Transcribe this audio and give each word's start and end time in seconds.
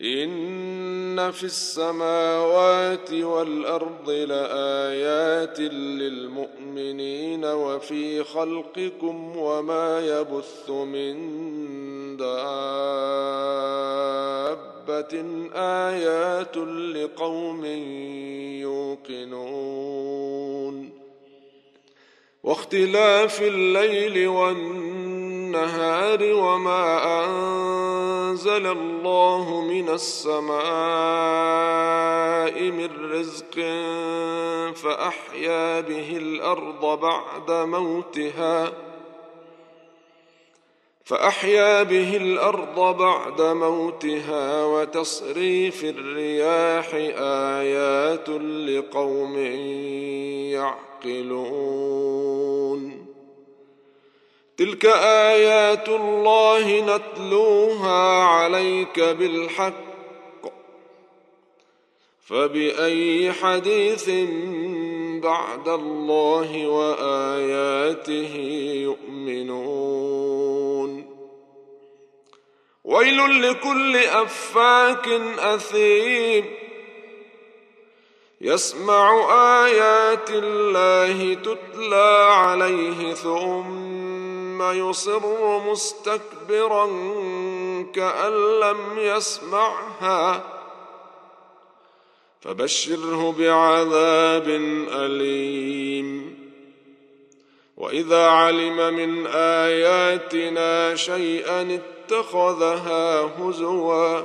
ان 0.00 1.30
في 1.30 1.44
السماوات 1.44 3.12
والارض 3.12 4.10
لايات 4.10 5.60
للمؤمنين 5.70 7.44
وفي 7.44 8.24
خلقكم 8.24 9.36
وما 9.36 10.00
يبث 10.06 10.70
من 10.70 11.16
دابه 12.16 12.56
ايات 15.88 16.56
لقوم 16.56 17.64
يوقنون 18.60 20.90
واختلاف 22.42 23.42
الليل 23.42 24.28
والنهار 24.28 25.25
النهار 25.64 26.34
وما 26.34 27.00
أنزل 27.24 28.66
الله 28.66 29.60
من 29.60 29.88
السماء 29.88 32.62
من 32.62 33.12
رزق 33.12 33.52
فأحيا 34.82 35.80
به 35.80 36.16
الأرض 36.16 37.00
بعد 37.00 37.50
موتها 37.50 38.72
فأحيا 41.04 41.82
به 41.82 42.16
الأرض 42.16 42.96
بعد 42.96 43.40
موتها 43.42 44.64
وتصريف 44.64 45.84
الرياح 45.84 46.88
آيات 47.18 48.28
لقوم 48.28 49.38
يعقلون 50.52 53.05
تلك 54.56 54.86
ايات 54.86 55.88
الله 55.88 56.80
نتلوها 56.96 58.22
عليك 58.24 59.00
بالحق 59.00 59.72
فباي 62.26 63.32
حديث 63.32 64.10
بعد 65.22 65.68
الله 65.68 66.66
واياته 66.66 68.36
يؤمنون 68.84 71.16
ويل 72.84 73.42
لكل 73.50 73.96
افاك 73.96 75.08
اثيم 75.38 76.44
يسمع 78.40 79.12
ايات 79.68 80.30
الله 80.30 81.34
تتلى 81.34 82.24
عليه 82.30 83.14
ثم 83.14 84.15
ثم 84.56 84.62
يصر 84.62 85.60
مستكبرا 85.70 86.86
كأن 87.92 88.32
لم 88.60 88.78
يسمعها 88.98 90.44
فبشره 92.40 93.34
بعذاب 93.38 94.48
أليم 94.94 96.36
وإذا 97.76 98.26
علم 98.26 98.94
من 98.94 99.26
آياتنا 99.32 100.94
شيئا 100.96 101.80
اتخذها 102.10 103.20
هزوا 103.20 104.20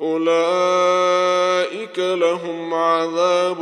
أولئك 0.00 1.98
لهم 1.98 2.74
عذاب 2.74 3.60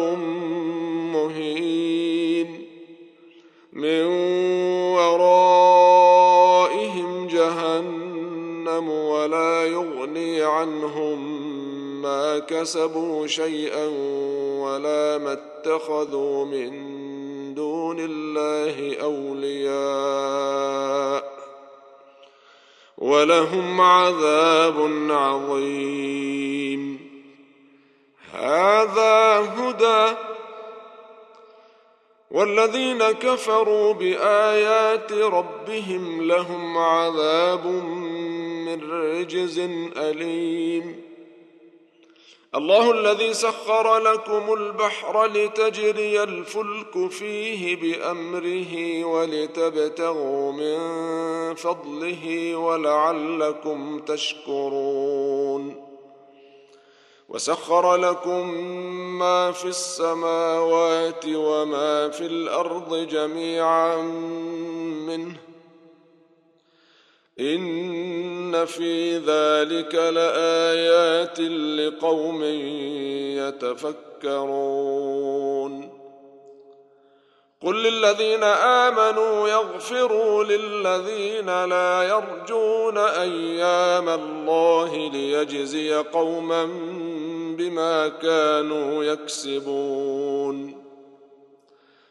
مهين 1.13 2.69
من 3.73 4.09
ولا 9.19 9.65
يغني 9.65 10.43
عنهم 10.43 11.39
ما 12.03 12.39
كسبوا 12.39 13.27
شيئا 13.27 13.87
ولا 14.61 15.19
ما 15.19 15.33
اتخذوا 15.33 16.45
من 16.45 16.89
دون 17.55 17.97
الله 18.01 18.97
اولياء 19.03 21.39
ولهم 22.99 23.81
عذاب 23.81 25.07
عظيم 25.11 26.99
هذا 28.33 29.41
هدى 29.57 30.15
والذين 32.31 32.99
كفروا 33.05 33.93
بايات 33.93 35.13
ربهم 35.13 36.23
لهم 36.29 36.79
عذاب 36.79 37.67
من 38.69 38.91
رجز 38.93 39.59
أليم 39.97 41.01
الله 42.55 42.91
الذي 42.91 43.35
سخر 43.35 43.99
لكم 43.99 44.53
البحر 44.53 45.27
لتجري 45.27 46.23
الفلك 46.23 47.11
فيه 47.11 47.77
بأمره 47.77 49.05
ولتبتغوا 49.05 50.53
من 50.53 50.79
فضله 51.55 52.57
ولعلكم 52.57 53.99
تشكرون 53.99 55.89
وسخر 57.29 57.97
لكم 57.97 58.49
ما 59.19 59.53
في 59.53 59.65
السماوات 59.65 61.25
وما 61.29 62.09
في 62.09 62.27
الارض 62.27 63.09
جميعا 63.09 63.97
منه 65.07 65.39
ان 67.41 68.65
في 68.65 69.19
ذلك 69.19 69.95
لايات 69.95 71.41
لقوم 71.79 72.43
يتفكرون 74.25 75.99
قل 77.63 77.83
للذين 77.83 78.43
امنوا 78.45 79.49
يغفروا 79.49 80.45
للذين 80.45 81.47
لا 81.65 82.03
يرجون 82.03 82.99
ايام 82.99 84.09
الله 84.09 85.11
ليجزي 85.11 85.95
قوما 85.95 86.65
بما 87.59 88.09
كانوا 88.09 89.05
يكسبون 89.05 90.78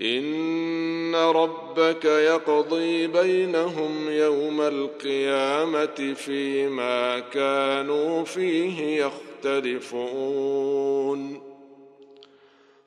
ان 0.00 1.14
ربك 1.14 2.04
يقضي 2.04 3.06
بينهم 3.06 4.10
يوم 4.10 4.60
القيامه 4.60 6.14
فيما 6.16 7.18
كانوا 7.18 8.24
فيه 8.24 9.04
يختلفون 9.06 11.42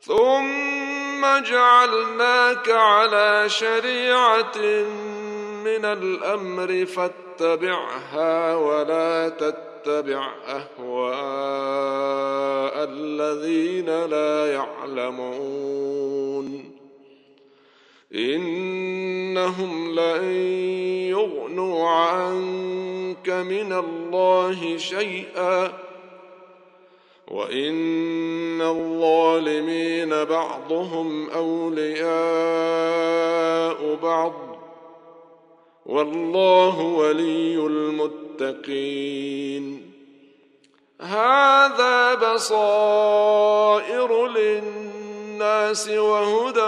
ثم 0.02 1.22
جعلناك 1.46 2.70
على 2.70 3.44
شريعه 3.48 4.58
من 5.64 5.86
الامر 5.86 6.86
فاتبعها 6.86 8.56
ولا 8.56 9.30
تتبع 9.30 10.32
اهواء 10.48 12.84
الذين 12.90 14.06
لا 14.06 14.54
يعلمون 14.54 16.17
انهم 18.14 20.00
لن 20.00 20.24
يغنوا 21.12 21.88
عنك 21.90 23.30
من 23.30 23.74
الله 23.74 24.78
شيئا 24.78 25.74
وان 27.28 28.62
الظالمين 28.62 30.10
بعضهم 30.10 31.30
اولياء 31.30 33.96
بعض 34.04 34.34
والله 35.86 36.80
ولي 36.82 37.54
المتقين 37.58 39.88
هذا 41.02 42.14
بصائر 42.16 44.28
للناس 44.28 45.90
وهدى 45.90 46.68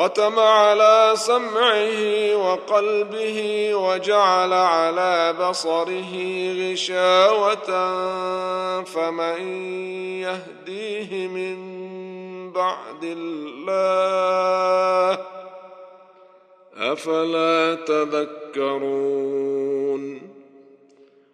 ختم 0.00 0.38
على 0.38 1.12
سمعه 1.14 2.34
وقلبه 2.36 3.70
وجعل 3.74 4.52
على 4.52 5.32
بصره 5.32 6.14
غشاوة 6.60 7.64
فمن 8.82 9.48
يهديه 10.22 11.26
من 11.26 12.50
بعد 12.52 13.02
الله 13.04 15.18
أفلا 16.76 17.74
تذكرون 17.74 20.39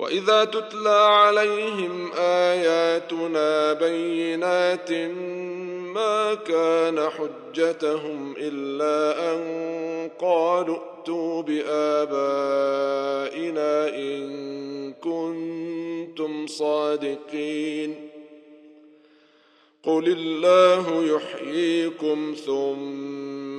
واذا 0.00 0.44
تتلى 0.44 1.06
عليهم 1.10 2.12
اياتنا 2.18 3.72
بينات 3.72 4.92
ما 5.94 6.34
كان 6.34 7.08
حجتهم 7.10 8.34
الا 8.38 9.32
ان 9.34 10.10
قالوا 10.20 10.78
ائتوا 11.00 11.42
بابائنا 11.42 11.98
ان 13.96 14.24
كنتم 14.92 16.46
صادقين 16.46 17.94
قل 19.84 20.12
الله 20.18 21.04
يحييكم 21.14 22.34
ثم 22.46 23.19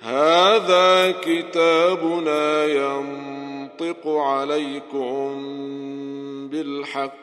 هذا 0.00 1.10
كتابنا 1.20 2.44
ينطق 2.66 4.04
عليكم 4.08 5.36
بالحق 6.48 7.20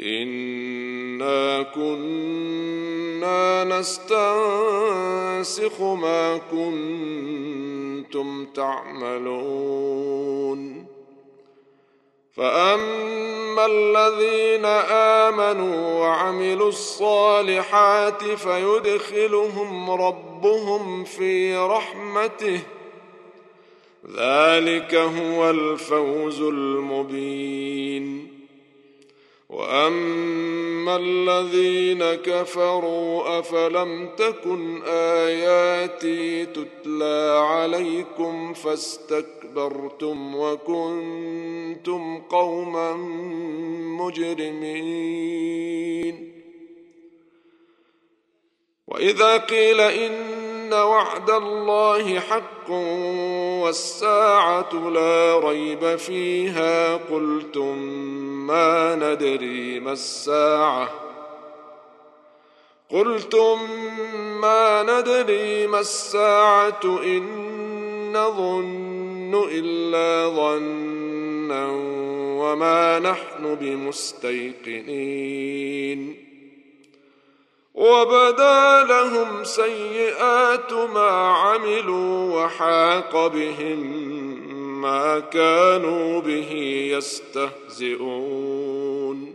انا 0.00 1.44
كنا 1.62 3.64
نستنسخ 3.64 5.80
ما 5.82 6.38
كنتم 6.50 8.44
تعملون 8.44 10.86
فاما 12.36 13.66
الذين 13.66 14.64
امنوا 15.24 16.00
وعملوا 16.00 16.68
الصالحات 16.68 18.24
فيدخلهم 18.24 19.90
ربهم 19.90 21.04
في 21.04 21.56
رحمته 21.56 22.60
ذلك 24.16 24.94
هو 24.94 25.50
الفوز 25.50 26.40
المبين 26.42 28.28
واما 29.48 30.96
الذين 30.96 32.04
كفروا 32.14 33.38
افلم 33.38 34.08
تكن 34.16 34.82
اياتي 34.86 36.46
تتلى 36.46 37.44
عليكم 37.46 38.54
فاستكبروا 38.54 39.45
استكبرتم 39.56 40.36
وكنتم 40.36 42.18
قوما 42.18 42.92
مجرمين 44.04 46.32
واذا 48.86 49.36
قيل 49.36 49.80
ان 49.80 50.72
وعد 50.72 51.30
الله 51.30 52.20
حق 52.20 52.70
والساعه 53.64 54.74
لا 54.90 55.38
ريب 55.38 55.96
فيها 55.96 56.96
قلتم 56.96 57.78
ما 58.46 58.94
ندري 58.94 59.80
ما 59.80 59.92
الساعه 59.92 60.90
قلتم 62.90 63.58
ما 64.40 64.82
ندري 64.82 65.66
ما 65.66 65.80
الساعة 65.80 66.80
إن 66.84 67.75
نظن 68.16 69.34
إلا 69.50 70.28
ظنا 70.34 71.68
وما 72.42 72.98
نحن 72.98 73.54
بمستيقنين 73.54 76.26
وبدا 77.74 78.84
لهم 78.84 79.44
سيئات 79.44 80.72
ما 80.72 81.10
عملوا 81.30 82.44
وحاق 82.44 83.26
بهم 83.26 83.86
ما 84.82 85.18
كانوا 85.20 86.20
به 86.20 86.52
يستهزئون 86.92 89.34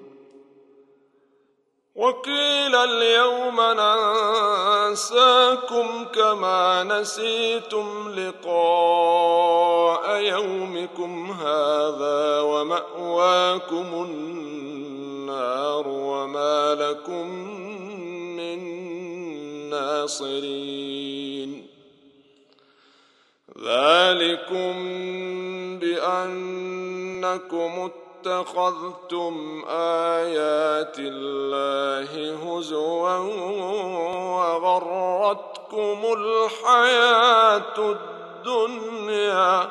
وقيل 1.95 2.75
اليوم 2.75 3.55
ننظر 3.55 4.50
أنساكم 4.91 6.03
كما 6.05 6.83
نسيتم 6.83 8.10
لقاء 8.17 10.19
يومكم 10.21 11.31
هذا 11.31 12.39
ومأواكم 12.41 13.93
النار 13.93 15.88
وما 15.88 16.75
لكم 16.79 17.27
من 18.38 18.60
ناصرين 19.69 21.67
ذلكم 23.63 24.74
بأنكم 25.79 27.91
اتخذتم 28.27 29.63
آيات 29.69 30.95
الله 30.99 32.09
هزوا 32.45 33.17
وغرتكم 34.37 35.99
الحياة 36.17 37.79
الدنيا 38.37 39.69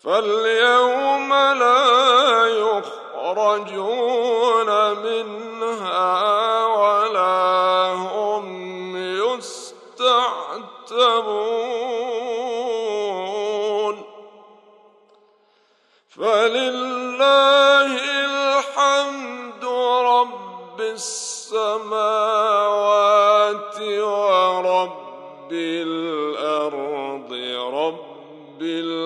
فاليوم 0.00 1.34
لا 1.34 2.46
يخرجون 2.46 4.90
منها 4.94 6.29
bil 28.60 28.99